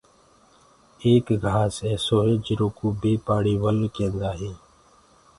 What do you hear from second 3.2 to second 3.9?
پآڙي ول